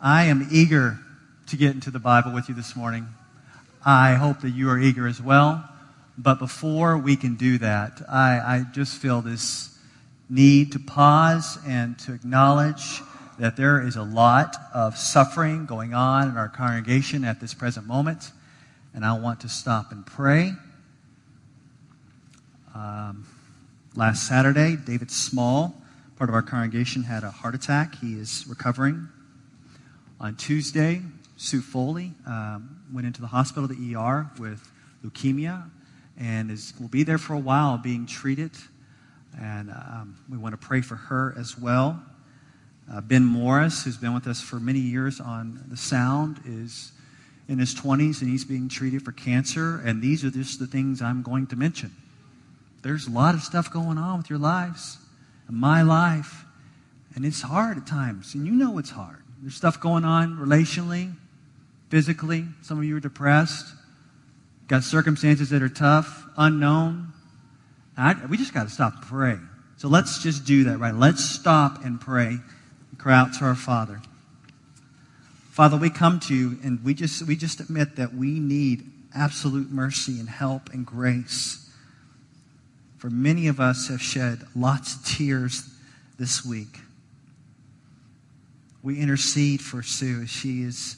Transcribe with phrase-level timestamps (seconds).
[0.00, 0.96] I am eager
[1.48, 3.08] to get into the Bible with you this morning.
[3.84, 5.68] I hope that you are eager as well.
[6.16, 9.76] But before we can do that, I, I just feel this
[10.30, 13.00] need to pause and to acknowledge
[13.40, 17.84] that there is a lot of suffering going on in our congregation at this present
[17.84, 18.30] moment.
[18.94, 20.52] And I want to stop and pray.
[22.72, 23.26] Um,
[23.96, 25.74] last Saturday, David Small,
[26.14, 27.96] part of our congregation, had a heart attack.
[27.96, 29.08] He is recovering.
[30.20, 31.00] On Tuesday,
[31.36, 34.68] Sue Foley um, went into the hospital, the ER, with
[35.04, 35.70] leukemia,
[36.18, 38.50] and is, will be there for a while being treated.
[39.40, 42.02] And um, we want to pray for her as well.
[42.92, 46.90] Uh, ben Morris, who's been with us for many years on the sound, is
[47.48, 49.80] in his 20s and he's being treated for cancer.
[49.84, 51.94] And these are just the things I'm going to mention.
[52.82, 54.98] There's a lot of stuff going on with your lives,
[55.46, 56.44] and my life,
[57.14, 58.34] and it's hard at times.
[58.34, 59.17] And you know it's hard.
[59.40, 61.14] There's stuff going on relationally,
[61.90, 62.44] physically.
[62.62, 63.66] Some of you are depressed,
[64.66, 67.12] got circumstances that are tough, unknown.
[67.96, 69.36] I, we just got to stop and pray.
[69.76, 70.94] So let's just do that, right?
[70.94, 74.00] Let's stop and pray and cry out to our Father.
[75.50, 79.70] Father, we come to you and we just, we just admit that we need absolute
[79.70, 81.70] mercy and help and grace.
[82.98, 85.68] For many of us have shed lots of tears
[86.18, 86.78] this week.
[88.88, 90.96] We intercede for Sue she is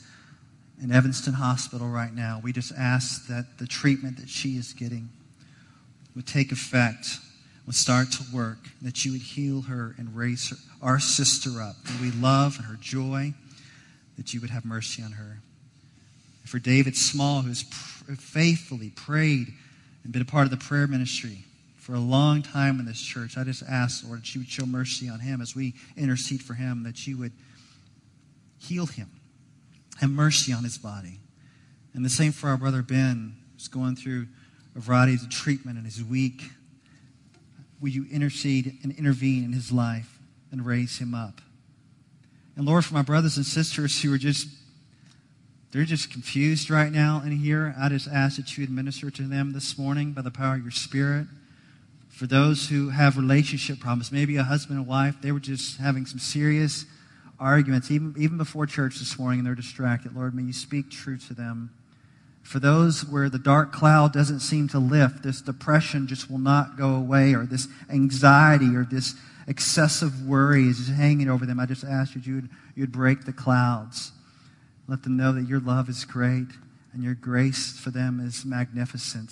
[0.81, 2.41] in Evanston Hospital right now.
[2.41, 5.09] We just ask that the treatment that she is getting
[6.15, 7.19] would take effect,
[7.67, 11.75] would start to work, that you would heal her and raise her, our sister up.
[12.01, 13.35] We love her joy,
[14.17, 15.39] that you would have mercy on her.
[16.45, 19.49] For David Small, who has pr- faithfully prayed
[20.05, 21.39] and been a part of the prayer ministry
[21.77, 24.65] for a long time in this church, I just ask, Lord, that you would show
[24.65, 27.33] mercy on him as we intercede for him, that you would
[28.61, 29.11] heal him,
[30.01, 31.21] have mercy on his body.
[31.95, 34.29] And the same for our brother Ben, who's going through
[34.77, 36.43] a variety of treatment and is weak.
[37.81, 40.19] Will you intercede and intervene in his life
[40.53, 41.41] and raise him up?
[42.57, 44.47] And Lord, for my brothers and sisters who are just
[45.73, 47.77] they're just confused right now in here.
[47.79, 50.73] I just ask that you administer to them this morning by the power of your
[50.73, 51.29] Spirit.
[52.09, 56.07] For those who have relationship problems, maybe a husband and wife, they were just having
[56.07, 56.87] some serious
[57.41, 60.15] arguments, even, even before church this morning, and they're distracted.
[60.15, 61.71] Lord, may you speak true to them.
[62.43, 66.77] For those where the dark cloud doesn't seem to lift, this depression just will not
[66.77, 69.15] go away, or this anxiety or this
[69.47, 73.33] excessive worry is just hanging over them, I just ask that you'd, you'd break the
[73.33, 74.13] clouds.
[74.87, 76.49] Let them know that your love is great
[76.93, 79.31] and your grace for them is magnificent.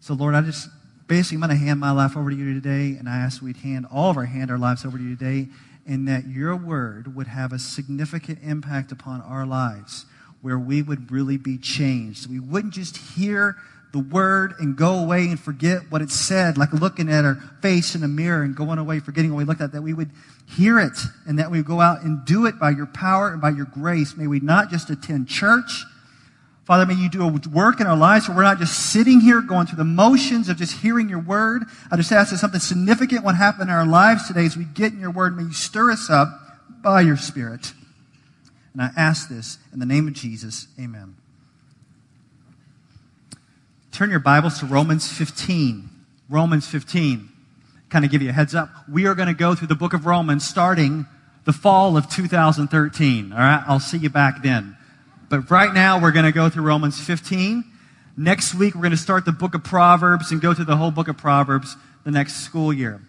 [0.00, 0.68] So, Lord, I just
[1.06, 3.56] basically I'm going to hand my life over to you today, and I ask we'd
[3.58, 5.48] hand all of our hand our lives over to you today
[5.86, 10.06] and that your word would have a significant impact upon our lives
[10.40, 12.28] where we would really be changed.
[12.28, 13.56] We wouldn't just hear
[13.92, 17.94] the word and go away and forget what it said, like looking at our face
[17.94, 20.10] in a mirror and going away forgetting what we looked at, that we would
[20.46, 23.40] hear it and that we would go out and do it by your power and
[23.40, 24.16] by your grace.
[24.16, 25.84] May we not just attend church,
[26.64, 29.40] Father, may you do a work in our lives where we're not just sitting here
[29.40, 31.64] going through the motions of just hearing your word.
[31.90, 34.92] I just ask that something significant would happen in our lives today as we get
[34.92, 35.36] in your word.
[35.36, 36.28] May you stir us up
[36.82, 37.72] by your spirit.
[38.72, 40.68] And I ask this in the name of Jesus.
[40.80, 41.16] Amen.
[43.90, 45.90] Turn your Bibles to Romans 15.
[46.30, 47.28] Romans 15.
[47.90, 48.70] Kind of give you a heads up.
[48.88, 51.06] We are going to go through the book of Romans starting
[51.44, 53.32] the fall of 2013.
[53.32, 53.64] All right?
[53.66, 54.76] I'll see you back then.
[55.32, 57.64] But right now, we're going to go through Romans 15.
[58.18, 60.90] Next week, we're going to start the book of Proverbs and go through the whole
[60.90, 63.00] book of Proverbs the next school year.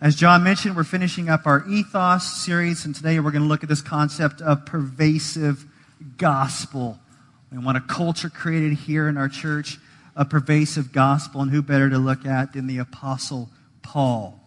[0.00, 3.64] As John mentioned, we're finishing up our ethos series, and today we're going to look
[3.64, 5.64] at this concept of pervasive
[6.16, 7.00] gospel.
[7.50, 9.78] We want a culture created here in our church,
[10.14, 13.50] a pervasive gospel, and who better to look at than the Apostle
[13.82, 14.40] Paul?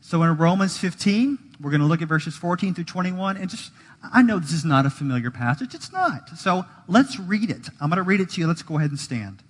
[0.00, 3.70] So in Romans 15, we're going to look at verses 14 through 21, and just
[4.12, 5.74] I know this is not a familiar passage.
[5.74, 6.30] It's not.
[6.38, 7.68] So let's read it.
[7.80, 8.46] I'm going to read it to you.
[8.46, 9.42] Let's go ahead and stand.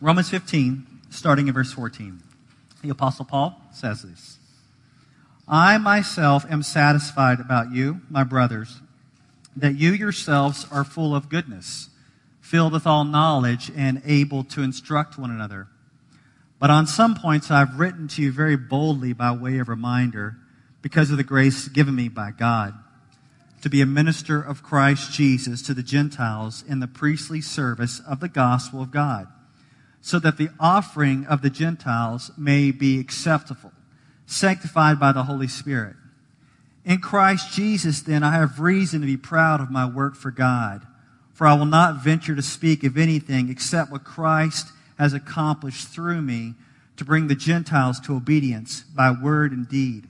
[0.00, 2.20] Romans 15, starting in verse 14.
[2.82, 4.38] The Apostle Paul says this
[5.46, 8.80] I myself am satisfied about you, my brothers,
[9.56, 11.88] that you yourselves are full of goodness,
[12.40, 15.68] filled with all knowledge, and able to instruct one another.
[16.62, 20.36] But on some points I've written to you very boldly by way of reminder
[20.80, 22.72] because of the grace given me by God
[23.62, 28.20] to be a minister of Christ Jesus to the Gentiles in the priestly service of
[28.20, 29.26] the gospel of God,
[30.00, 33.72] so that the offering of the Gentiles may be acceptable,
[34.26, 35.96] sanctified by the Holy Spirit.
[36.84, 40.86] In Christ Jesus, then, I have reason to be proud of my work for God,
[41.32, 44.68] for I will not venture to speak of anything except what Christ
[44.98, 46.54] has accomplished through me
[46.96, 50.06] to bring the Gentiles to obedience by word and deed,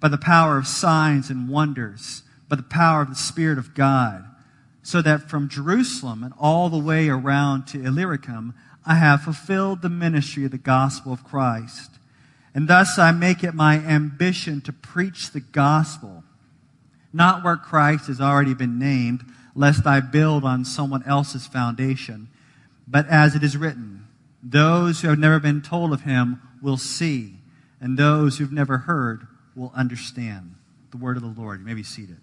[0.00, 4.24] by the power of signs and wonders, by the power of the Spirit of God,
[4.82, 8.54] so that from Jerusalem and all the way around to Illyricum,
[8.86, 11.90] I have fulfilled the ministry of the gospel of Christ.
[12.54, 16.24] And thus I make it my ambition to preach the gospel,
[17.12, 22.28] not where Christ has already been named, lest I build on someone else's foundation,
[22.86, 24.07] but as it is written,
[24.42, 27.34] those who have never been told of him will see,
[27.80, 30.54] and those who've never heard will understand.
[30.90, 31.60] The word of the Lord.
[31.60, 32.16] You may be seated.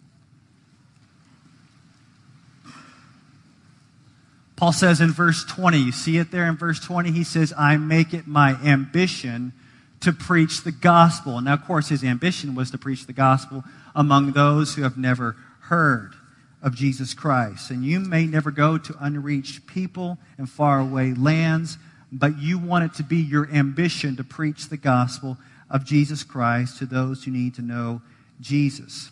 [4.55, 7.11] Paul says in verse 20, you see it there in verse 20?
[7.11, 9.51] He says, I make it my ambition
[9.99, 11.37] to preach the gospel.
[11.37, 13.63] And now, of course, his ambition was to preach the gospel
[13.93, 16.13] among those who have never heard
[16.61, 17.69] of Jesus Christ.
[17.69, 21.77] And you may never go to unreached people and faraway lands,
[22.11, 25.37] but you want it to be your ambition to preach the gospel
[25.69, 28.01] of Jesus Christ to those who need to know
[28.39, 29.11] Jesus.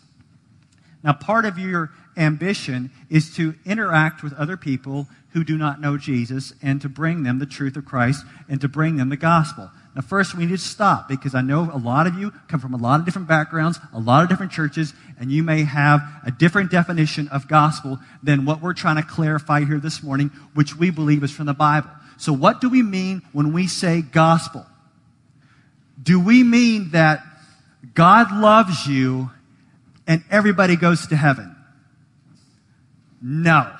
[1.02, 5.98] Now, part of your ambition is to interact with other people who do not know
[5.98, 9.70] Jesus and to bring them the truth of Christ and to bring them the gospel.
[9.94, 12.72] Now, first, we need to stop because I know a lot of you come from
[12.72, 16.30] a lot of different backgrounds, a lot of different churches, and you may have a
[16.30, 20.90] different definition of gospel than what we're trying to clarify here this morning, which we
[20.90, 21.90] believe is from the Bible.
[22.16, 24.64] So, what do we mean when we say gospel?
[26.02, 27.22] Do we mean that
[27.94, 29.30] God loves you
[30.06, 31.54] and everybody goes to heaven?
[33.22, 33.72] No.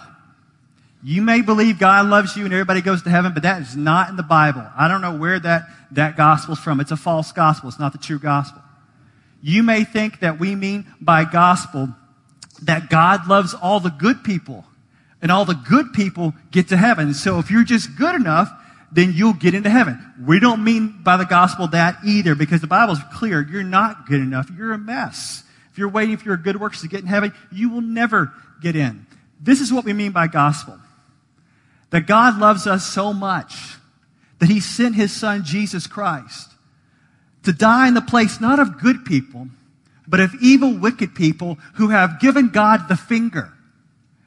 [1.02, 4.08] You may believe God loves you and everybody goes to heaven, but that is not
[4.08, 4.66] in the Bible.
[4.74, 6.80] I don't know where that, that gospel's from.
[6.80, 7.68] It's a false gospel.
[7.68, 8.62] It's not the true gospel.
[9.42, 11.90] You may think that we mean by gospel
[12.62, 14.64] that God loves all the good people
[15.24, 17.14] and all the good people get to heaven.
[17.14, 18.52] So if you're just good enough,
[18.92, 19.98] then you'll get into heaven.
[20.22, 23.40] We don't mean by the gospel that either because the Bible's clear.
[23.40, 24.50] You're not good enough.
[24.54, 25.42] You're a mess.
[25.72, 28.76] If you're waiting for your good works to get in heaven, you will never get
[28.76, 29.06] in.
[29.40, 30.78] This is what we mean by gospel.
[31.88, 33.76] That God loves us so much
[34.40, 36.50] that he sent his son Jesus Christ
[37.44, 39.48] to die in the place not of good people,
[40.06, 43.53] but of evil, wicked people who have given God the finger,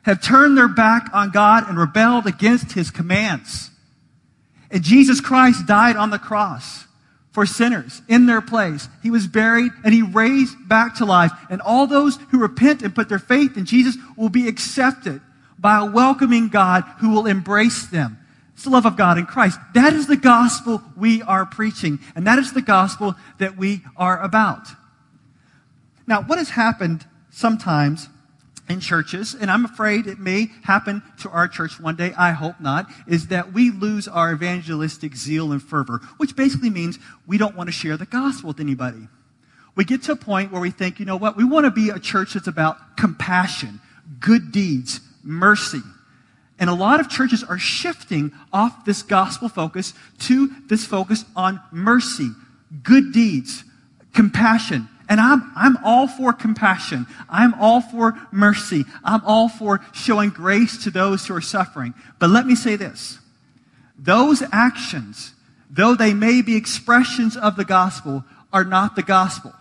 [0.08, 3.70] have turned their back on God and rebelled against his commands.
[4.72, 6.86] And Jesus Christ died on the cross
[7.34, 8.88] for sinners in their place.
[9.04, 11.32] He was buried and he raised back to life.
[11.50, 15.22] And all those who repent and put their faith in Jesus will be accepted
[15.60, 18.18] by a welcoming God who will embrace them.
[18.54, 19.60] It's the love of God in Christ.
[19.74, 22.00] That is the gospel we are preaching.
[22.16, 24.70] And that is the gospel that we are about.
[26.08, 28.08] Now, what has happened sometimes
[28.70, 32.60] in churches, and I'm afraid it may happen to our church one day, I hope
[32.60, 37.56] not, is that we lose our evangelistic zeal and fervor, which basically means we don't
[37.56, 39.08] want to share the gospel with anybody.
[39.76, 41.90] We get to a point where we think, you know what, we want to be
[41.90, 43.80] a church that's about compassion,
[44.20, 45.82] good deeds, mercy.
[46.60, 51.62] And a lot of churches are shifting off this gospel focus to this focus on
[51.72, 52.32] mercy,
[52.84, 53.64] good deeds,
[54.14, 57.06] compassion, and I'm, I'm all for compassion.
[57.30, 58.86] I'm all for mercy.
[59.04, 61.94] I'm all for showing grace to those who are suffering.
[62.20, 63.20] But let me say this.
[63.98, 65.34] Those actions,
[65.70, 69.54] though they may be expressions of the gospel, are not the gospel.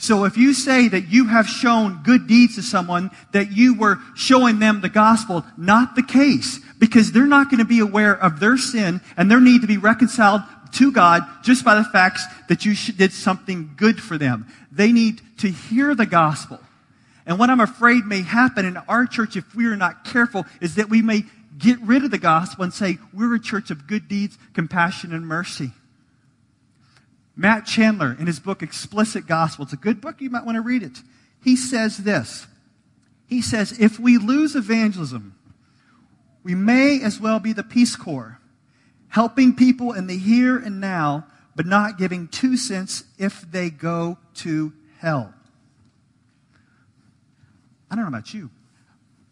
[0.00, 3.98] So if you say that you have shown good deeds to someone, that you were
[4.16, 6.58] showing them the gospel, not the case.
[6.78, 9.76] Because they're not going to be aware of their sin and their need to be
[9.76, 10.40] reconciled
[10.72, 14.46] to God just by the facts that you did something good for them.
[14.70, 16.60] They need to hear the gospel.
[17.26, 20.74] And what I'm afraid may happen in our church if we are not careful is
[20.76, 21.24] that we may
[21.58, 25.26] get rid of the gospel and say, we're a church of good deeds, compassion, and
[25.26, 25.72] mercy.
[27.36, 30.62] Matt Chandler, in his book Explicit Gospel, it's a good book, you might want to
[30.62, 30.98] read it.
[31.42, 32.46] He says this
[33.28, 35.34] He says, if we lose evangelism,
[36.42, 38.39] we may as well be the Peace Corps
[39.10, 44.16] helping people in the here and now, but not giving two cents if they go
[44.34, 45.34] to hell.
[47.90, 48.50] I don't know about you,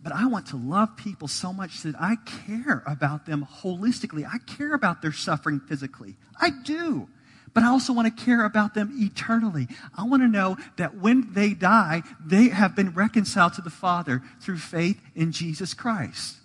[0.03, 2.17] but I want to love people so much that I
[2.47, 4.27] care about them holistically.
[4.27, 6.17] I care about their suffering physically.
[6.41, 7.09] I do.
[7.55, 9.69] But I also want to care about them eternally.
[9.97, 14.23] I want to know that when they die, they have been reconciled to the Father
[14.41, 16.37] through faith in Jesus Christ.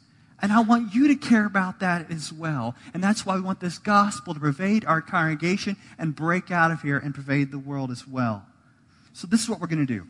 [0.43, 2.75] And I want you to care about that as well.
[2.93, 6.81] And that's why we want this gospel to pervade our congregation and break out of
[6.81, 8.45] here and pervade the world as well.
[9.13, 10.05] So, this is what we're going to do.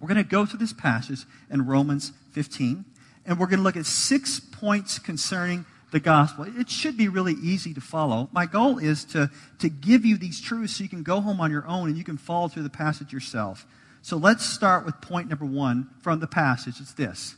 [0.00, 2.84] We're going to go through this passage in Romans 15,
[3.24, 6.46] and we're going to look at six points concerning the gospel.
[6.58, 8.28] It should be really easy to follow.
[8.32, 11.52] My goal is to, to give you these truths so you can go home on
[11.52, 13.64] your own and you can follow through the passage yourself.
[14.02, 16.80] So let's start with point number one from the passage.
[16.80, 17.36] It's this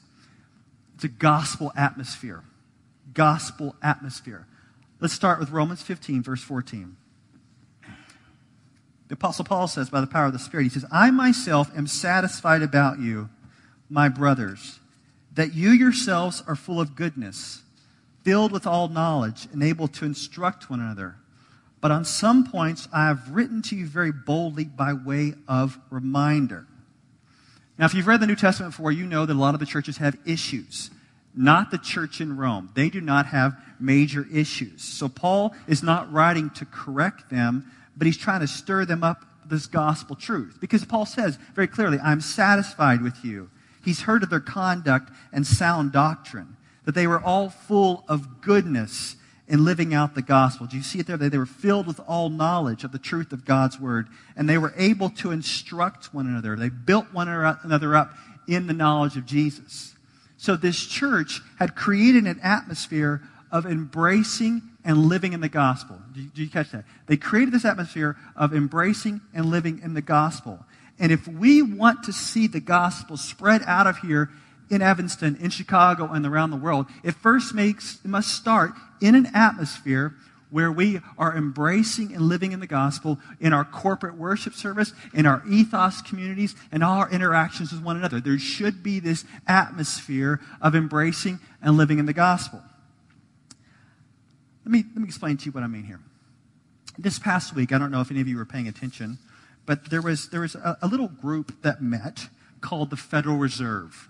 [0.99, 2.43] it's a gospel atmosphere.
[3.15, 4.49] Gospel atmosphere.
[4.99, 6.97] Let's start with Romans 15, verse 14.
[9.07, 11.87] The Apostle Paul says, by the power of the Spirit, he says, I myself am
[11.87, 13.29] satisfied about you,
[13.89, 14.81] my brothers,
[15.35, 17.63] that you yourselves are full of goodness,
[18.25, 21.15] filled with all knowledge, and able to instruct one another.
[21.81, 26.67] But on some points I have written to you very boldly by way of reminder
[27.79, 29.67] now, if you've read the New Testament before, you know that a lot of the
[29.67, 30.91] churches have issues.
[31.35, 32.71] Not the church in Rome.
[32.75, 34.83] They do not have major issues.
[34.83, 39.25] So Paul is not writing to correct them, but he's trying to stir them up
[39.47, 40.59] this gospel truth.
[40.61, 43.49] Because Paul says very clearly, I'm satisfied with you.
[43.85, 49.15] He's heard of their conduct and sound doctrine, that they were all full of goodness
[49.49, 50.67] in living out the gospel.
[50.67, 51.17] Do you see it there?
[51.17, 54.59] They, they were filled with all knowledge of the truth of God's word, and they
[54.59, 56.55] were able to instruct one another.
[56.55, 58.13] They built one another up
[58.47, 59.95] in the knowledge of Jesus.
[60.37, 65.99] So this church had created an atmosphere of embracing and living in the gospel.
[66.13, 66.85] Did you, you catch that?
[67.07, 70.65] They created this atmosphere of embracing and living in the gospel.
[70.99, 74.31] And if we want to see the gospel spread out of here
[74.71, 79.15] in Evanston, in Chicago, and around the world, it first makes, it must start in
[79.15, 80.15] an atmosphere
[80.51, 85.27] where we are embracing and living in the gospel in our corporate worship service, in
[85.27, 88.21] our ethos communities, and all our interactions with one another.
[88.21, 92.63] There should be this atmosphere of embracing and living in the gospel.
[94.65, 96.01] Let me, let me explain to you what I mean here.
[96.99, 99.19] This past week, I don't know if any of you were paying attention,
[99.67, 102.29] but there was, there was a, a little group that met
[102.61, 104.09] called the Federal Reserve.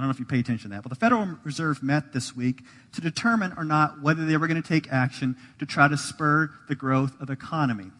[0.00, 2.34] I don't know if you pay attention to that, but the Federal Reserve met this
[2.34, 2.62] week
[2.94, 6.50] to determine or not whether they were going to take action to try to spur
[6.68, 7.90] the growth of the economy.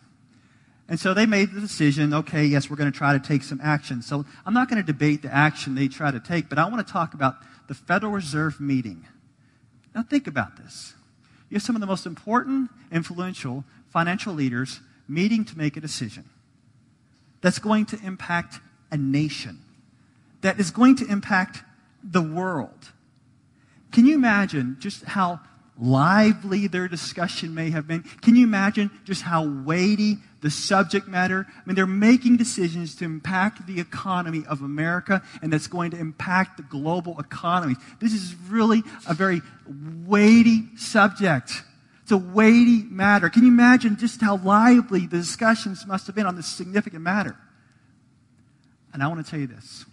[0.89, 3.61] And so they made the decision okay, yes, we're going to try to take some
[3.63, 4.01] action.
[4.01, 6.87] So I'm not going to debate the action they try to take, but I want
[6.87, 7.35] to talk about
[7.69, 9.07] the Federal Reserve meeting.
[9.95, 10.95] Now, think about this.
[11.51, 16.25] You have some of the most important, influential financial leaders meeting to make a decision
[17.43, 18.59] that's going to impact
[18.91, 19.61] a nation,
[20.41, 21.63] that is going to impact
[22.03, 22.93] the world.
[23.93, 25.41] Can you imagine just how
[25.79, 28.03] lively their discussion may have been?
[28.23, 31.47] Can you imagine just how weighty the subject matter?
[31.49, 35.99] I mean, they're making decisions to impact the economy of America, and that's going to
[35.99, 37.77] impact the global economy.
[37.99, 39.41] This is really a very
[40.07, 41.63] weighty subject.
[42.03, 43.29] It's a weighty matter.
[43.31, 47.37] Can you imagine just how lively the discussions must have been on this significant matter?
[48.93, 49.85] And I want to tell you this.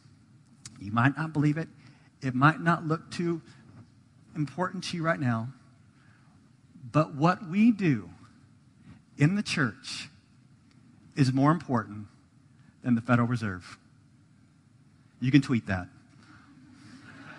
[0.79, 1.67] You might not believe it.
[2.21, 3.41] It might not look too
[4.35, 5.49] important to you right now,
[6.91, 8.09] but what we do
[9.17, 10.09] in the church
[11.15, 12.07] is more important
[12.83, 13.77] than the Federal Reserve.
[15.19, 15.87] You can tweet that.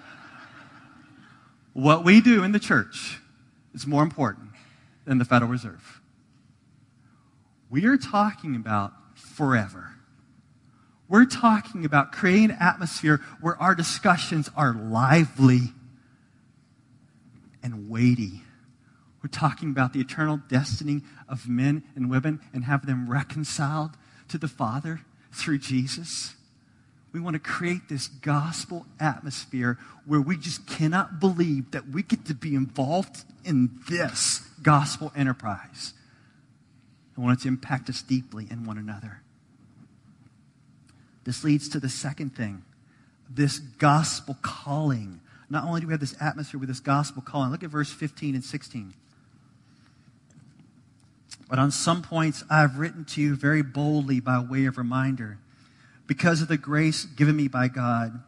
[1.73, 3.21] what we do in the church
[3.73, 4.51] is more important
[5.05, 6.01] than the Federal Reserve.
[7.71, 9.98] We are talking about forever.
[11.09, 15.73] We're talking about creating an atmosphere where our discussions are lively
[17.63, 18.43] and weighty.
[19.23, 23.93] We're talking about the eternal destiny of men and women and have them reconciled
[24.29, 25.01] to the Father
[25.33, 26.35] through Jesus.
[27.13, 32.27] We want to create this gospel atmosphere where we just cannot believe that we get
[32.27, 35.95] to be involved in this gospel enterprise.
[37.17, 39.23] I want it to impact us deeply in one another.
[41.29, 42.63] This leads to the second thing
[43.29, 45.21] this gospel calling.
[45.51, 48.35] Not only do we have this atmosphere with this gospel calling, look at verse 15
[48.35, 48.95] and 16.
[51.51, 55.37] But on some points I have written to you very boldly by way of reminder,
[56.07, 58.23] because of the grace given me by God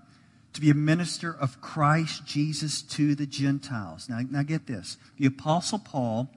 [0.53, 4.11] to be a minister of Christ Jesus to the Gentiles.
[4.11, 4.99] Now, now get this.
[5.17, 6.29] The Apostle Paul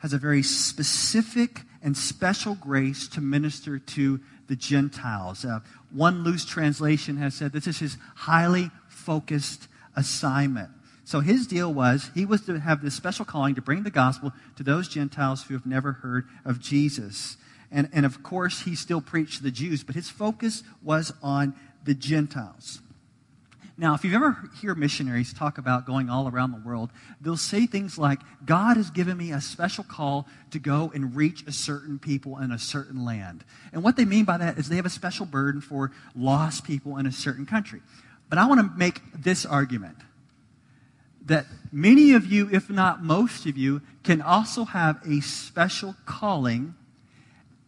[0.00, 4.18] has a very specific and special grace to minister to
[4.48, 5.44] the Gentiles.
[5.44, 10.70] Uh, one loose translation has said this is his highly focused assignment.
[11.04, 14.32] So his deal was he was to have this special calling to bring the gospel
[14.56, 17.36] to those Gentiles who have never heard of Jesus.
[17.70, 21.54] And, and of course, he still preached to the Jews, but his focus was on
[21.84, 22.80] the Gentiles.
[23.78, 27.66] Now, if you've ever hear missionaries talk about going all around the world, they'll say
[27.66, 31.98] things like, God has given me a special call to go and reach a certain
[31.98, 33.44] people in a certain land.
[33.72, 36.98] And what they mean by that is they have a special burden for lost people
[36.98, 37.80] in a certain country.
[38.28, 39.96] But I want to make this argument
[41.24, 46.74] that many of you, if not most of you, can also have a special calling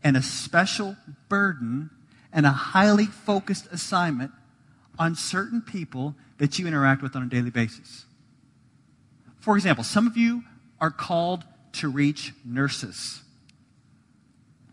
[0.03, 0.97] and a special
[1.29, 1.91] burden
[2.33, 4.33] and a highly focused assignment
[4.99, 8.05] on certain people that you interact with on a daily basis.
[9.41, 10.43] For example, some of you
[10.81, 13.23] are called to reach nurses.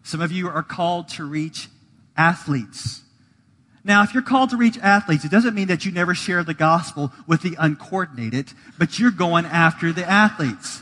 [0.03, 1.69] Some of you are called to reach
[2.17, 3.01] athletes.
[3.83, 6.53] Now, if you're called to reach athletes, it doesn't mean that you never share the
[6.53, 10.81] gospel with the uncoordinated, but you're going after the athletes.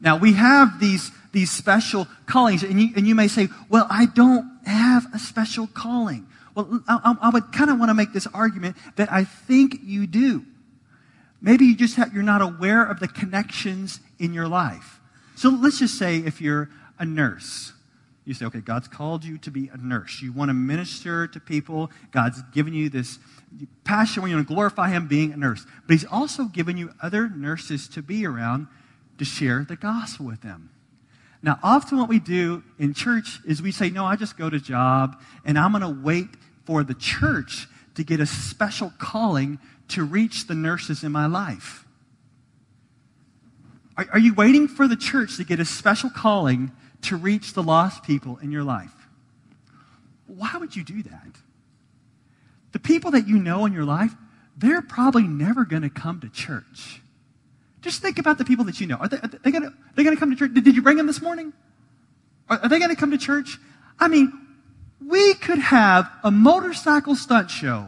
[0.00, 4.06] Now, we have these, these special callings, and you, and you may say, well, I
[4.06, 6.27] don't have a special calling.
[6.58, 10.08] Well, I, I would kind of want to make this argument that I think you
[10.08, 10.44] do.
[11.40, 14.98] Maybe you just have, you're not aware of the connections in your life.
[15.36, 17.74] So let's just say if you're a nurse,
[18.24, 20.20] you say, okay, God's called you to be a nurse.
[20.20, 21.92] You want to minister to people.
[22.10, 23.20] God's given you this
[23.84, 25.64] passion where you want to glorify Him being a nurse.
[25.86, 28.66] But He's also given you other nurses to be around
[29.18, 30.70] to share the gospel with them.
[31.40, 34.58] Now, often what we do in church is we say, no, I just go to
[34.58, 36.26] job and I'm going to wait
[36.68, 39.58] for the church to get a special calling
[39.88, 41.86] to reach the nurses in my life.
[43.96, 46.72] Are, are you waiting for the church to get a special calling
[47.02, 48.92] to reach the lost people in your life.
[50.26, 51.36] Why would you do that?
[52.72, 54.14] The people that you know in your life,
[54.56, 57.00] they're probably never going to come to church.
[57.80, 58.96] Just think about the people that you know.
[58.96, 60.52] Are they, are they going to come to church?
[60.52, 61.52] Did, did, you bring them this morning?
[62.50, 63.56] Are, are they going to come to church?
[63.98, 64.32] I mean,
[65.08, 67.86] we could have a motorcycle stunt show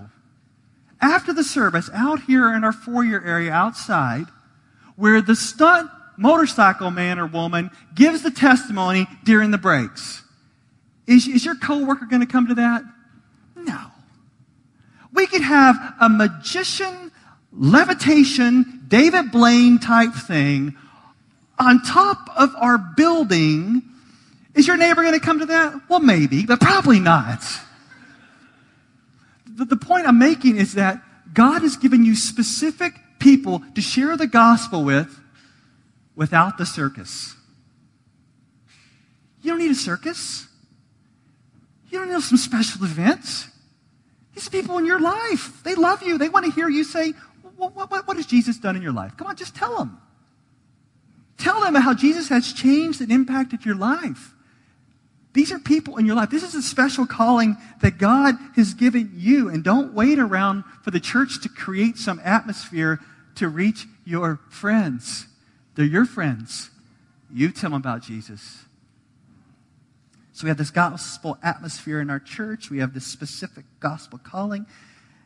[1.01, 4.27] after the service out here in our foyer area outside
[4.97, 10.23] where the stunt motorcycle man or woman gives the testimony during the breaks.
[11.07, 12.83] Is, is your coworker going to come to that?
[13.57, 13.81] No.
[15.13, 17.11] We could have a magician,
[17.53, 20.77] levitation, David Blaine type thing
[21.59, 23.83] on top of our building.
[24.61, 25.89] Is your neighbor going to come to that?
[25.89, 27.43] Well, maybe, but probably not.
[29.47, 34.19] The, the point I'm making is that God has given you specific people to share
[34.19, 35.19] the gospel with
[36.15, 37.35] without the circus.
[39.41, 40.47] You don't need a circus.
[41.89, 43.49] You don't need some special events.
[44.35, 45.63] These are people in your life.
[45.63, 46.19] They love you.
[46.19, 47.15] They want to hear you say,
[47.57, 49.17] what, what, what has Jesus done in your life?
[49.17, 49.99] Come on, just tell them.
[51.39, 54.35] Tell them how Jesus has changed and impacted your life.
[55.33, 56.31] These are people in your life.
[56.31, 59.49] This is a special calling that God has given you.
[59.49, 62.99] And don't wait around for the church to create some atmosphere
[63.37, 65.27] to reach your friends.
[65.77, 66.71] They're your friends.
[67.33, 68.65] You tell them about Jesus.
[70.33, 72.71] So we have this gospel atmosphere in our church.
[72.71, 74.67] We have this specific gospel calling.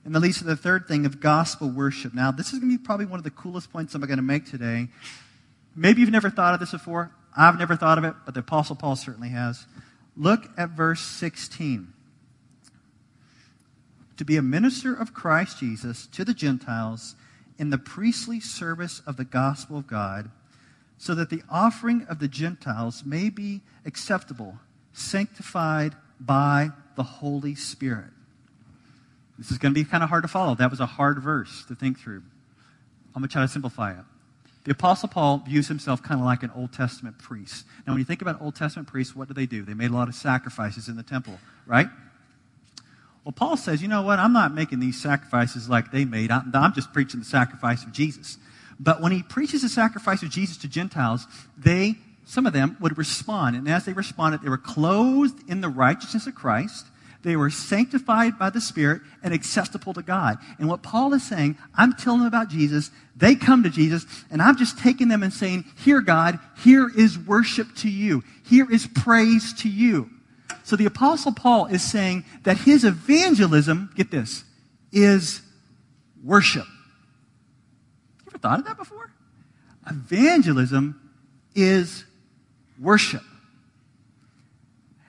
[0.04, 2.12] And that leads to the third thing of gospel worship.
[2.12, 4.22] Now, this is going to be probably one of the coolest points I'm going to
[4.22, 4.88] make today.
[5.74, 7.10] Maybe you've never thought of this before.
[7.34, 9.66] I've never thought of it, but the Apostle Paul certainly has.
[10.16, 11.92] Look at verse 16.
[14.16, 17.16] To be a minister of Christ Jesus to the Gentiles
[17.58, 20.30] in the priestly service of the gospel of God,
[20.98, 24.58] so that the offering of the Gentiles may be acceptable,
[24.92, 28.10] sanctified by the Holy Spirit.
[29.36, 30.54] This is going to be kind of hard to follow.
[30.54, 32.22] That was a hard verse to think through.
[33.14, 34.04] I'm going to try to simplify it.
[34.64, 37.66] The Apostle Paul views himself kind of like an Old Testament priest.
[37.86, 39.62] Now, when you think about Old Testament priests, what do they do?
[39.62, 41.88] They made a lot of sacrifices in the temple, right?
[43.24, 44.18] Well, Paul says, you know what?
[44.18, 46.30] I'm not making these sacrifices like they made.
[46.30, 48.38] I'm, just preaching the sacrifice of Jesus.
[48.80, 52.98] But when he preaches the sacrifice of Jesus to Gentiles, they, some of them, would
[52.98, 53.56] respond.
[53.56, 56.86] And as they responded, they were clothed in the righteousness of Christ.
[57.24, 60.36] They were sanctified by the Spirit and acceptable to God.
[60.58, 62.90] And what Paul is saying, I'm telling them about Jesus.
[63.16, 67.18] They come to Jesus, and I'm just taking them and saying, Here, God, here is
[67.18, 68.22] worship to you.
[68.44, 70.10] Here is praise to you.
[70.64, 74.44] So the Apostle Paul is saying that his evangelism, get this,
[74.92, 75.40] is
[76.22, 76.66] worship.
[76.66, 79.10] You ever thought of that before?
[79.88, 81.00] Evangelism
[81.54, 82.04] is
[82.78, 83.22] worship.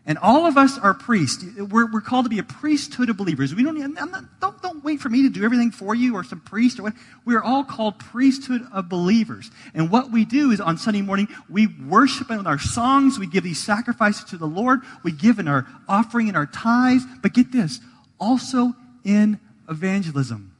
[0.07, 1.43] And all of us are priests.
[1.57, 3.55] We're, we're called to be a priesthood of believers.
[3.55, 6.41] We don't, not, don't, don't wait for me to do everything for you or some
[6.41, 6.93] priest or what.
[7.25, 9.49] We are all called priesthood of believers.
[9.73, 13.17] And what we do is on Sunday morning, we worship in our songs.
[13.17, 14.81] We give these sacrifices to the Lord.
[15.03, 17.03] We give in our offering and our tithes.
[17.23, 17.79] But get this,
[18.19, 20.53] also in evangelism.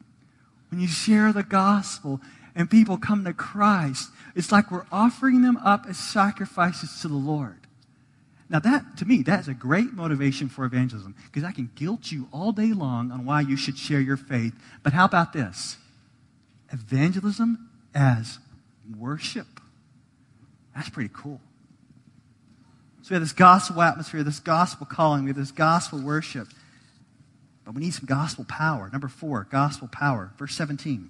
[0.72, 2.20] When you share the gospel
[2.56, 7.14] and people come to Christ, it's like we're offering them up as sacrifices to the
[7.14, 7.65] Lord.
[8.48, 12.12] Now, that, to me, that is a great motivation for evangelism because I can guilt
[12.12, 14.54] you all day long on why you should share your faith.
[14.84, 15.78] But how about this?
[16.72, 18.38] Evangelism as
[18.98, 19.48] worship.
[20.76, 21.42] That's pretty cool.
[23.02, 26.48] So we have this gospel atmosphere, this gospel calling, we have this gospel worship.
[27.64, 28.90] But we need some gospel power.
[28.92, 30.32] Number four, gospel power.
[30.38, 31.10] Verse 17.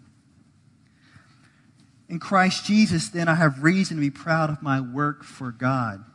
[2.08, 6.06] In Christ Jesus, then, I have reason to be proud of my work for God.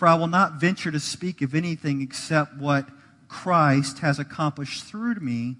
[0.00, 2.88] For I will not venture to speak of anything except what
[3.28, 5.56] Christ has accomplished through me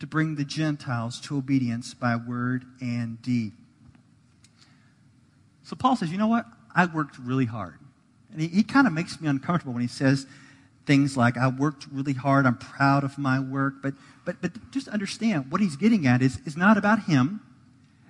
[0.00, 3.52] to bring the Gentiles to obedience by word and deed.
[5.62, 6.44] So Paul says, you know what?
[6.74, 7.78] I worked really hard.
[8.32, 10.26] And he, he kind of makes me uncomfortable when he says
[10.86, 13.74] things like, I worked really hard, I'm proud of my work.
[13.80, 17.42] But, but, but just understand, what he's getting at is, is not about him,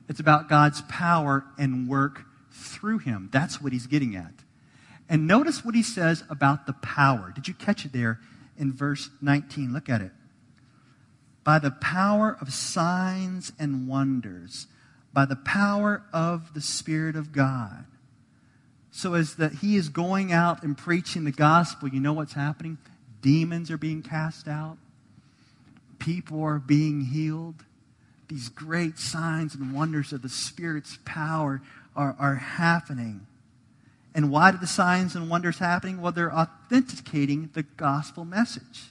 [0.09, 3.29] it's about God's power and work through him.
[3.31, 4.43] That's what he's getting at.
[5.14, 7.31] And notice what he says about the power.
[7.33, 8.18] Did you catch it there
[8.59, 9.72] in verse 19?
[9.72, 10.11] Look at it.
[11.44, 14.66] By the power of signs and wonders,
[15.12, 17.85] by the power of the Spirit of God.
[18.90, 22.77] So as that he is going out and preaching the gospel, you know what's happening?
[23.20, 24.79] Demons are being cast out.
[26.00, 27.62] People are being healed.
[28.27, 31.62] These great signs and wonders of the Spirit's power
[31.94, 33.29] are, are happening.
[34.14, 36.00] And why do the signs and wonders happening?
[36.00, 38.90] Well, they're authenticating the gospel message.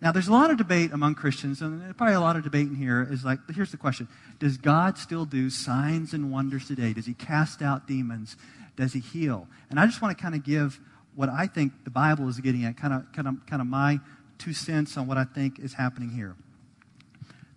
[0.00, 2.74] Now, there's a lot of debate among Christians, and probably a lot of debate in
[2.74, 6.92] here is like, here's the question Does God still do signs and wonders today?
[6.92, 8.36] Does he cast out demons?
[8.76, 9.46] Does he heal?
[9.68, 10.80] And I just want to kind of give
[11.14, 14.00] what I think the Bible is getting at, kind of, kind of, kind of my
[14.38, 16.34] two cents on what I think is happening here.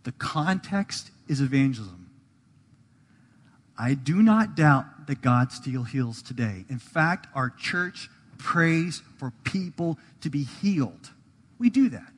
[0.03, 2.02] The context is evangelism.
[3.77, 6.65] I do not doubt that God still heals today.
[6.69, 11.11] In fact, our church prays for people to be healed.
[11.57, 12.13] We do that.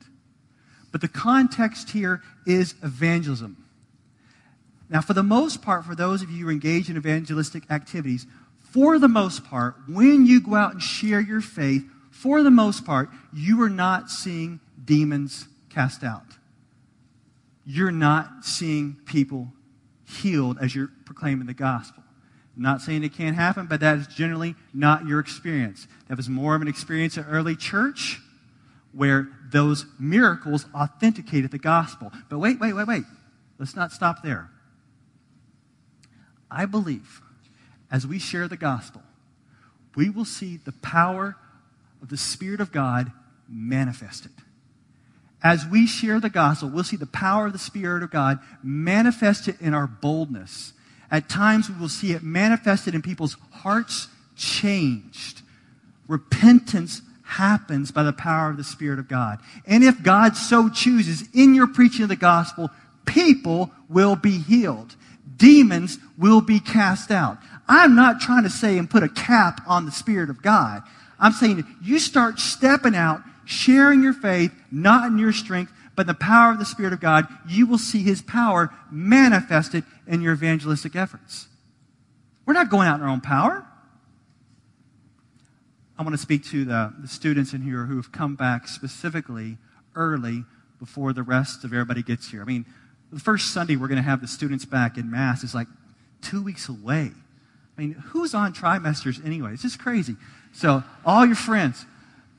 [0.92, 3.64] But the context here is evangelism.
[4.88, 8.26] Now, for the most part, for those of you who are engaged in evangelistic activities,
[8.70, 12.84] for the most part, when you go out and share your faith, for the most
[12.84, 16.24] part, you are not seeing demons cast out.
[17.64, 19.52] You're not seeing people
[20.06, 22.02] healed as you're proclaiming the gospel.
[22.56, 25.86] Not saying it can't happen, but that is generally not your experience.
[26.08, 28.20] That was more of an experience at early church
[28.92, 32.10] where those miracles authenticated the gospel.
[32.30, 33.04] But wait, wait, wait, wait.
[33.58, 34.50] Let's not stop there.
[36.50, 37.20] I believe
[37.90, 39.02] as we share the gospel,
[39.94, 41.36] we will see the power
[42.00, 43.12] of the Spirit of God
[43.48, 44.32] manifested
[45.42, 49.56] as we share the gospel, we'll see the power of the Spirit of God manifested
[49.60, 50.72] in our boldness.
[51.10, 55.42] At times, we will see it manifested in people's hearts changed.
[56.08, 59.38] Repentance happens by the power of the Spirit of God.
[59.66, 62.70] And if God so chooses, in your preaching of the gospel,
[63.04, 64.94] people will be healed.
[65.36, 67.38] Demons will be cast out.
[67.68, 70.82] I'm not trying to say and put a cap on the Spirit of God.
[71.18, 76.06] I'm saying you start stepping out sharing your faith, not in your strength, but in
[76.08, 80.34] the power of the Spirit of God, you will see His power manifested in your
[80.34, 81.48] evangelistic efforts.
[82.44, 83.66] We're not going out in our own power.
[85.98, 89.56] I want to speak to the, the students in here who have come back specifically
[89.94, 90.44] early
[90.78, 92.42] before the rest of everybody gets here.
[92.42, 92.66] I mean,
[93.10, 95.68] the first Sunday we're going to have the students back in Mass is like
[96.20, 97.12] two weeks away.
[97.76, 99.52] I mean, who's on trimesters anyway?
[99.52, 100.16] It's just crazy.
[100.52, 101.86] So, all your friends,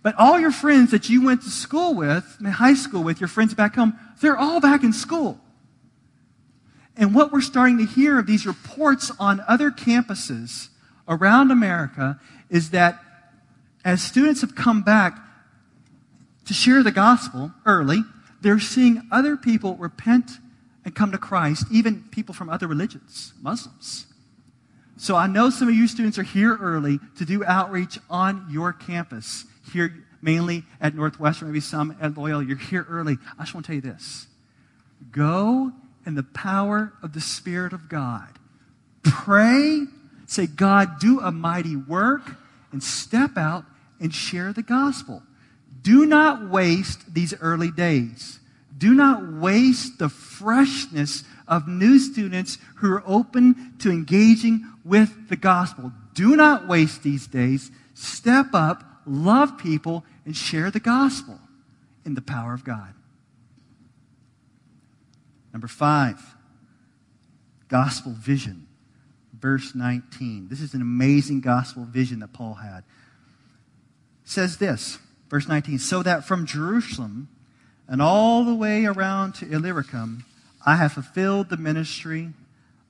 [0.07, 3.53] but all your friends that you went to school with, high school with, your friends
[3.53, 5.37] back home, they're all back in school.
[6.95, 10.69] And what we're starting to hear of these reports on other campuses
[11.09, 13.03] around America is that
[13.83, 15.19] as students have come back
[16.45, 18.01] to share the gospel early,
[18.39, 20.31] they're seeing other people repent
[20.85, 24.05] and come to Christ, even people from other religions, Muslims.
[24.95, 28.71] So I know some of you students are here early to do outreach on your
[28.71, 32.43] campus here mainly at Northwestern, maybe some at Loyola.
[32.43, 33.17] You're here early.
[33.37, 34.27] I just want to tell you this
[35.11, 35.71] go
[36.05, 38.27] in the power of the Spirit of God.
[39.03, 39.85] Pray,
[40.25, 42.37] say, God, do a mighty work,
[42.71, 43.65] and step out
[43.99, 45.21] and share the gospel.
[45.81, 48.39] Do not waste these early days.
[48.77, 55.35] Do not waste the freshness of new students who are open to engaging with the
[55.35, 55.91] gospel.
[56.13, 57.71] Do not waste these days.
[57.93, 61.39] Step up love people, and share the gospel
[62.05, 62.93] in the power of God.
[65.53, 66.35] Number five,
[67.67, 68.67] gospel vision.
[69.39, 70.47] Verse 19.
[70.49, 72.79] This is an amazing gospel vision that Paul had.
[74.23, 74.97] It says this,
[75.29, 77.29] verse 19, so that from Jerusalem
[77.87, 80.25] and all the way around to Illyricum,
[80.65, 82.33] I have fulfilled the ministry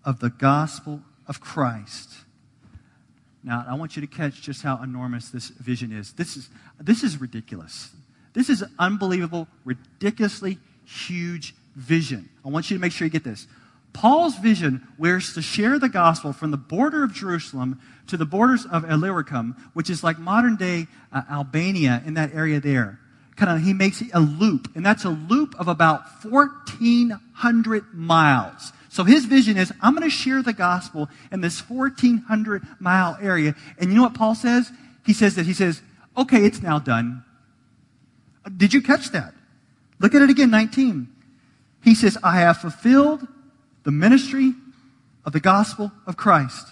[0.03, 2.11] of the gospel of Christ.
[3.47, 6.11] Now, I want you to catch just how enormous this vision is.
[6.11, 6.49] This is,
[6.81, 7.91] this is ridiculous.
[8.33, 12.27] This is unbelievable, ridiculously huge vision.
[12.45, 13.47] I want you to make sure you get this.
[13.93, 18.65] Paul's vision was to share the gospel from the border of Jerusalem to the borders
[18.65, 22.99] of Illyricum, which is like modern day uh, Albania in that area there.
[23.37, 28.73] Kind of, he makes a loop, and that's a loop of about 1,400 miles.
[28.97, 33.53] So his vision is, I'm going to share the gospel in this 1,400 mile area.
[33.77, 34.71] And you know what Paul says?
[35.05, 35.83] He says that, he says,
[36.17, 37.23] okay, it's now done.
[38.57, 39.35] Did you catch that?
[39.99, 41.09] Look at it again, 19.
[41.83, 43.27] He says, I have fulfilled
[43.83, 44.53] the ministry
[45.25, 46.67] of the gospel of Christ.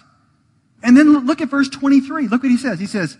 [0.82, 2.26] And then look at verse 23.
[2.26, 2.80] Look what he says.
[2.80, 3.16] He says,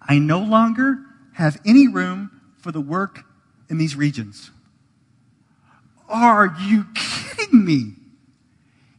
[0.00, 1.00] I no longer
[1.32, 3.24] have any room for the work
[3.68, 4.52] in these regions.
[6.08, 7.92] Are you kidding me?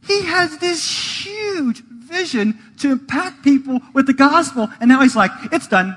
[0.06, 5.30] He has this huge vision to impact people with the gospel, and now he's like,
[5.52, 5.96] it's done.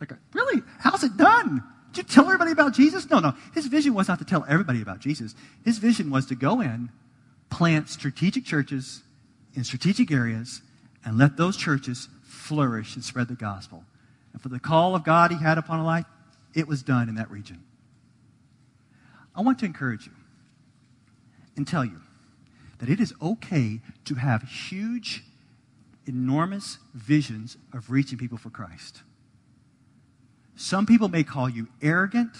[0.00, 0.62] Like, really?
[0.78, 1.62] How's it done?
[1.92, 3.08] Did you tell everybody about Jesus?
[3.08, 3.34] No, no.
[3.54, 5.34] His vision was not to tell everybody about Jesus.
[5.64, 6.90] His vision was to go in,
[7.50, 9.02] plant strategic churches
[9.54, 10.60] in strategic areas,
[11.04, 13.84] and let those churches flourish and spread the gospel.
[14.32, 16.06] And for the call of God he had upon a life,
[16.54, 17.62] it was done in that region.
[19.34, 20.12] I want to encourage you
[21.56, 22.00] and tell you
[22.78, 25.24] that it is okay to have huge,
[26.06, 29.02] enormous visions of reaching people for Christ.
[30.56, 32.36] Some people may call you arrogant.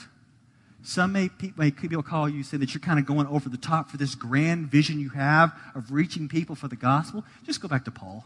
[0.82, 3.90] Some may, may people call you, say that you're kind of going over the top
[3.90, 7.24] for this grand vision you have of reaching people for the gospel.
[7.44, 8.24] Just go back to Paul.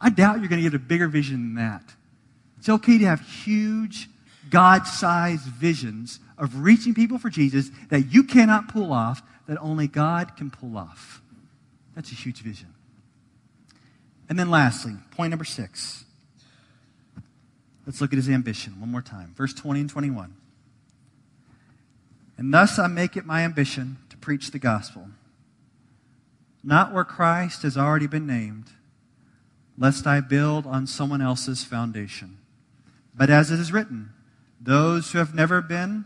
[0.00, 1.82] I doubt you're going to get a bigger vision than that.
[2.58, 4.08] It's okay to have huge,
[4.50, 9.86] God sized visions of reaching people for Jesus that you cannot pull off, that only
[9.86, 11.22] God can pull off.
[11.94, 12.74] That's a huge vision.
[14.28, 16.04] And then, lastly, point number six
[17.86, 19.32] Let's look at his ambition one more time.
[19.36, 20.34] Verse 20 and 21.
[22.36, 25.08] And thus I make it my ambition to preach the gospel,
[26.62, 28.66] not where Christ has already been named,
[29.78, 32.38] lest I build on someone else's foundation.
[33.14, 34.10] But as it is written,
[34.60, 36.04] those who have never been,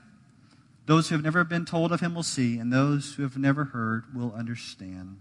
[0.87, 3.67] those who have never been told of him will see, and those who have never
[3.67, 5.19] heard will understand.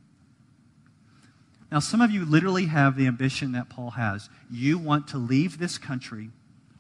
[1.72, 4.30] Now, some of you literally have the ambition that Paul has.
[4.50, 6.32] You want to leave this country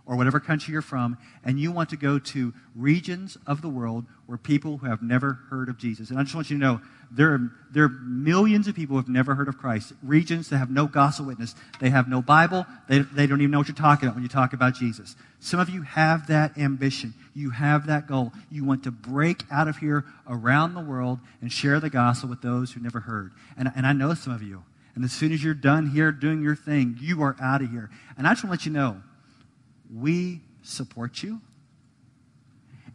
[0.09, 4.05] or whatever country you're from, and you want to go to regions of the world
[4.25, 6.09] where people who have never heard of Jesus.
[6.09, 9.01] And I just want you to know there are, there are millions of people who
[9.01, 11.53] have never heard of Christ, regions that have no gospel witness.
[11.79, 12.65] They have no Bible.
[12.87, 15.15] They, they don't even know what you're talking about when you talk about Jesus.
[15.39, 17.13] Some of you have that ambition.
[17.35, 18.33] You have that goal.
[18.49, 22.41] You want to break out of here around the world and share the gospel with
[22.41, 23.31] those who never heard.
[23.57, 24.63] And, and I know some of you.
[24.95, 27.91] And as soon as you're done here doing your thing, you are out of here.
[28.17, 29.03] And I just want to let you know
[29.93, 31.41] we support you.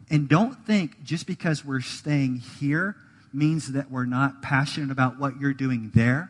[0.09, 2.95] And don't think just because we're staying here
[3.33, 6.29] means that we're not passionate about what you're doing there.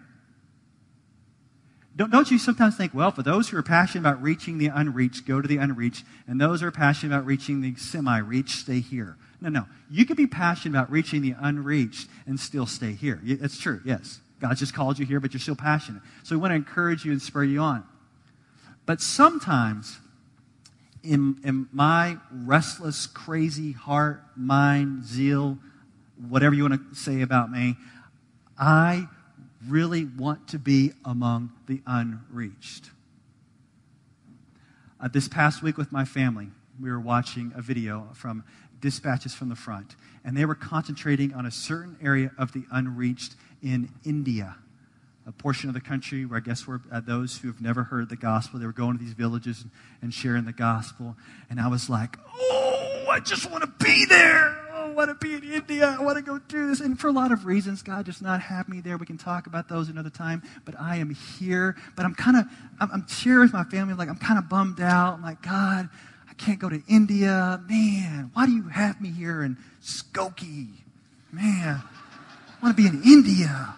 [1.96, 5.26] Don't, don't you sometimes think, well, for those who are passionate about reaching the unreached,
[5.26, 8.82] go to the unreached, and those who are passionate about reaching the semi reached, stay
[8.82, 9.18] here?
[9.40, 9.66] No, no.
[9.90, 13.22] You could be passionate about reaching the unreached and still stay here.
[13.24, 14.20] It's true, yes.
[14.42, 16.02] God just called you here, but you're still passionate.
[16.24, 17.86] So we want to encourage you and spur you on.
[18.86, 19.98] But sometimes
[21.06, 25.58] in, my restless, crazy heart, mind, zeal,
[26.30, 27.76] whatever you want to say about me,
[28.58, 29.08] I
[29.68, 32.92] really want to be among the unreached.
[35.00, 36.50] Uh, this past week with my family,
[36.82, 38.44] we were watching a video from
[38.82, 43.36] Dispatches from the Front, and they were concentrating on a certain area of the unreached
[43.62, 44.58] in India
[45.28, 48.10] a portion of the country where I guess were uh, those who have never heard
[48.10, 48.60] the gospel.
[48.60, 51.16] They were going to these villages and, and sharing the gospel.
[51.50, 54.56] And I was like, oh, I just want to be there.
[54.72, 55.96] Oh, I want to be in India.
[56.00, 56.80] I want to go do this.
[56.80, 58.98] And for a lot of reasons, God does not have me there.
[58.98, 60.44] We can talk about those another time.
[60.64, 61.76] But I am here.
[61.96, 62.46] But I'm kind of,
[62.80, 63.96] I'm, I'm here with my family.
[63.96, 65.16] Like, I'm kind of bummed out.
[65.16, 65.90] I'm like, God,
[66.30, 67.60] I can't go to India.
[67.68, 70.70] Man, why do you have me here in Skokie?
[71.32, 73.76] Man, I want to be in India.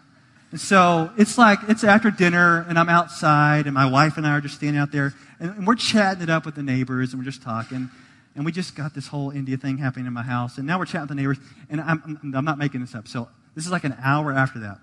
[0.51, 4.31] And so it's like, it's after dinner, and I'm outside, and my wife and I
[4.31, 7.19] are just standing out there, and, and we're chatting it up with the neighbors, and
[7.19, 7.89] we're just talking.
[8.35, 10.57] and we just got this whole India thing happening in my house.
[10.57, 11.37] And now we're chatting with the neighbors,
[11.69, 13.07] and I'm, I'm, not making this up.
[13.07, 14.79] So this is like an hour after that.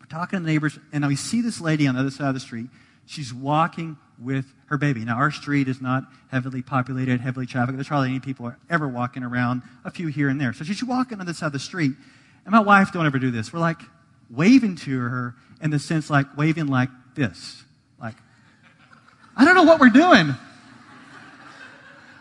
[0.00, 2.34] We're talking to the neighbors, and we see this lady on the other side of
[2.34, 2.66] the street.
[3.06, 5.04] She's walking with her baby.
[5.04, 7.76] Now, our street is not heavily populated, heavily trafficked.
[7.76, 10.52] There's hardly any people ever walking around, a few here and there.
[10.52, 11.92] So she's walking on the side of the street,
[12.44, 13.52] and my wife don't ever do this.
[13.52, 13.80] We're like
[14.30, 17.64] waving to her in the sense like waving like this.
[18.00, 18.14] Like,
[19.36, 20.34] I don't know what we're doing.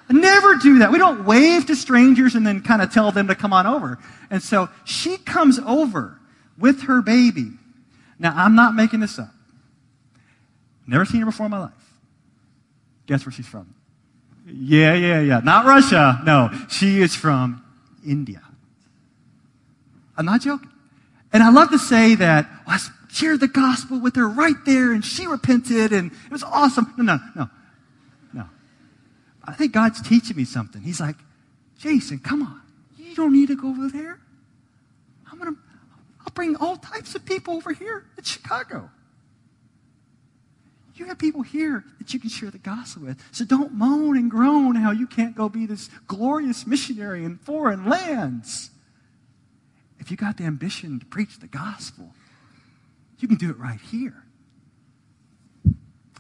[0.10, 0.92] Never do that.
[0.92, 3.98] We don't wave to strangers and then kind of tell them to come on over.
[4.30, 6.18] And so she comes over
[6.58, 7.52] with her baby.
[8.18, 9.32] Now, I'm not making this up.
[10.88, 11.72] Never seen her before in my life.
[13.06, 13.74] Guess where she's from?
[14.46, 15.42] Yeah, yeah, yeah.
[15.44, 16.22] Not Russia.
[16.26, 17.64] No, she is from
[18.06, 18.42] India.
[20.18, 20.72] I'm not joking.
[21.34, 24.92] And I love to say that well, I shared the gospel with her right there
[24.92, 26.94] and she repented and it was awesome.
[26.98, 27.50] No, no, no,
[28.34, 28.46] no.
[29.44, 30.82] I think God's teaching me something.
[30.82, 31.16] He's like,
[31.78, 32.62] Jason, come on.
[32.98, 34.20] You don't need to go over there.
[35.32, 35.60] I'm going to,
[36.22, 38.90] I'll bring all types of people over here in Chicago.
[40.96, 43.24] You have people here that you can share the gospel with.
[43.32, 47.86] So don't moan and groan how you can't go be this glorious missionary in foreign
[47.86, 48.72] lands.
[50.08, 52.14] If you got the ambition to preach the gospel,
[53.20, 54.24] you can do it right here.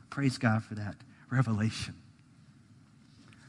[0.09, 0.95] Praise God for that
[1.31, 1.95] revelation.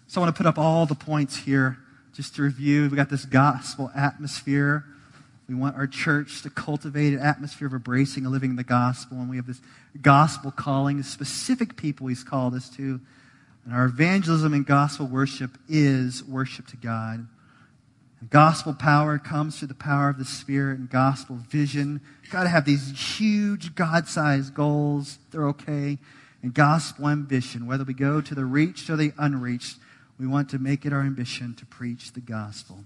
[0.06, 1.78] So I want to put up all the points here
[2.14, 2.82] just to review.
[2.82, 4.84] We've got this gospel atmosphere.
[5.48, 9.18] We want our church to cultivate an atmosphere of embracing and living the gospel.
[9.18, 9.60] And we have this
[10.00, 13.00] gospel calling, specific people he's called us to.
[13.64, 17.26] And our evangelism and gospel worship is worship to God.
[18.30, 22.00] Gospel power comes through the power of the Spirit and gospel vision.
[22.22, 25.18] You've got to have these huge God sized goals.
[25.30, 25.98] They're okay.
[26.42, 29.76] And gospel ambition, whether we go to the reached or the unreached
[30.18, 32.84] we want to make it our ambition to preach the gospel.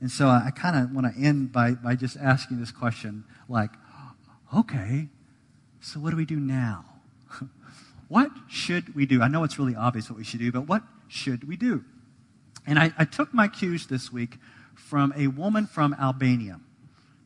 [0.00, 3.24] And so I, I kind of want to end by, by just asking this question
[3.48, 3.70] like,
[4.54, 5.08] okay,
[5.80, 6.84] so what do we do now?
[8.08, 9.22] what should we do?
[9.22, 11.84] I know it's really obvious what we should do, but what should we do?
[12.66, 14.38] And I, I took my cues this week
[14.74, 16.60] from a woman from Albania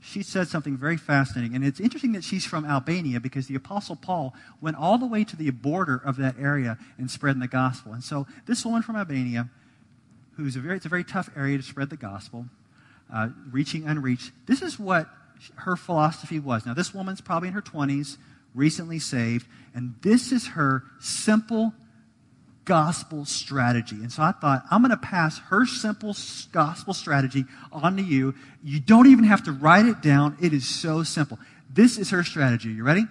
[0.01, 1.55] she said something very fascinating.
[1.55, 5.25] And it's interesting that she's from Albania because the Apostle Paul went all the way
[5.25, 7.93] to the border of that area and spreading the gospel.
[7.93, 9.51] And so this woman from Albania,
[10.37, 12.47] who's a very, it's a very tough area to spread the gospel,
[13.13, 15.07] uh, reaching unreached, this is what
[15.57, 16.65] her philosophy was.
[16.65, 18.17] Now, this woman's probably in her 20s,
[18.55, 21.75] recently saved, and this is her simple
[22.71, 23.97] gospel strategy.
[23.97, 26.15] And so I thought, I'm going to pass her simple
[26.53, 28.33] gospel strategy on to you.
[28.63, 31.37] You don't even have to write it down, it is so simple.
[31.69, 32.69] This is her strategy.
[32.69, 33.07] You ready?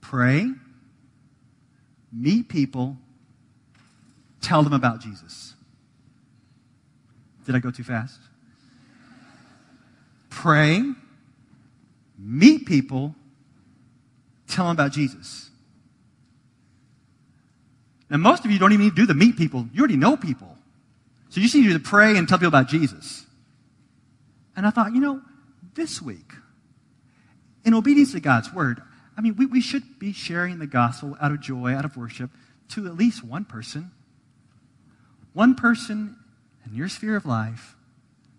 [0.00, 0.48] Pray,
[2.12, 2.98] meet people,
[4.40, 5.54] tell them about Jesus.
[7.46, 8.20] Did I go too fast?
[10.30, 10.84] Pray,
[12.16, 13.16] meet people,
[14.46, 15.50] tell them about Jesus.
[18.12, 19.66] And most of you don't even need to do the meet people.
[19.72, 20.54] You already know people.
[21.30, 23.24] So you just need to pray and tell people about Jesus.
[24.54, 25.22] And I thought, you know,
[25.74, 26.34] this week,
[27.64, 28.82] in obedience to God's word,
[29.16, 32.30] I mean, we, we should be sharing the gospel out of joy, out of worship,
[32.72, 33.90] to at least one person.
[35.32, 36.16] One person
[36.66, 37.76] in your sphere of life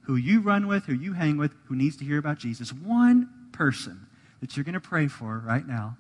[0.02, 2.72] who you run with, who you hang with, who needs to hear about Jesus.
[2.72, 4.06] One person
[4.40, 5.98] that you're going to pray for right now.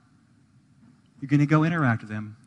[1.20, 2.38] You're going to go interact with them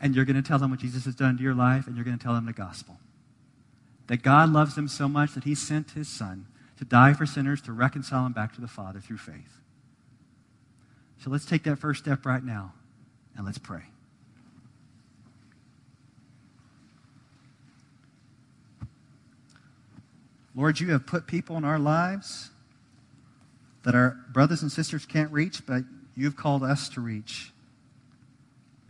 [0.00, 2.04] and you're going to tell them what Jesus has done to your life, and you're
[2.04, 2.98] going to tell them the gospel.
[4.06, 6.46] That God loves them so much that he sent his son
[6.78, 9.60] to die for sinners, to reconcile them back to the Father through faith.
[11.22, 12.72] So let's take that first step right now,
[13.36, 13.82] and let's pray.
[20.54, 22.50] Lord, you have put people in our lives
[23.82, 25.84] that our brothers and sisters can't reach, but
[26.16, 27.52] you've called us to reach.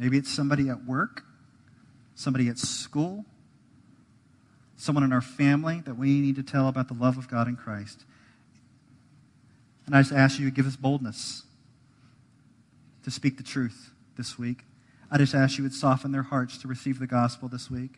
[0.01, 1.25] Maybe it's somebody at work,
[2.15, 3.27] somebody at school,
[4.79, 7.55] someone in our family that we need to tell about the love of God in
[7.55, 8.07] Christ.
[9.85, 11.43] And I just ask you to give us boldness
[13.05, 14.65] to speak the truth this week.
[15.11, 17.93] I just ask you would soften their hearts to receive the gospel this week.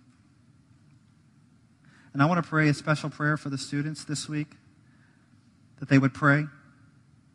[2.13, 4.57] And I want to pray a special prayer for the students this week
[5.79, 6.47] that they would pray,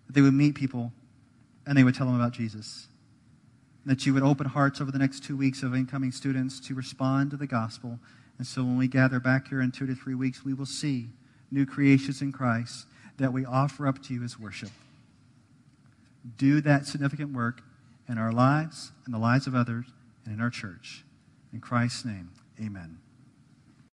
[0.08, 0.92] that they would meet people,
[1.66, 2.88] and they would tell them about Jesus
[3.88, 7.32] that you would open hearts over the next two weeks of incoming students to respond
[7.32, 8.00] to the gospel.
[8.38, 11.08] And so when we gather back here in two to three weeks, we will see
[11.52, 12.86] new creations in Christ
[13.18, 14.72] that we offer up to you as worship.
[16.38, 17.62] Do that significant work
[18.10, 19.86] in our lives, in the lives of others,
[20.26, 21.04] and in our church.
[21.54, 22.30] In Christ's name,
[22.62, 22.98] Amen.